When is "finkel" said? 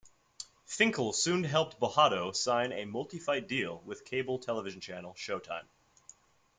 0.65-1.13